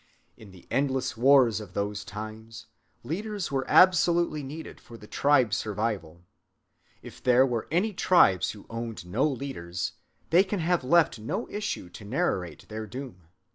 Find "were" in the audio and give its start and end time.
3.51-3.69, 7.45-7.67